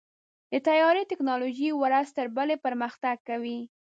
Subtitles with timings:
[0.51, 3.59] د طیارې ټیکنالوژي ورځ تر بلې پرمختګ کوي.